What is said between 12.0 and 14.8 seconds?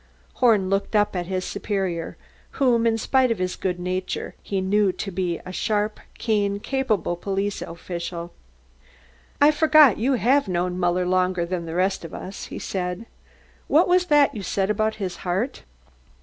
of us," he said. "What was that you said